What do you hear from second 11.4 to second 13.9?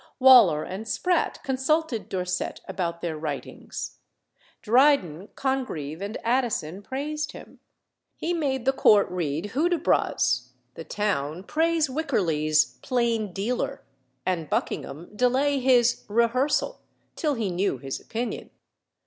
praise Wycherly's "Plain Dealer,"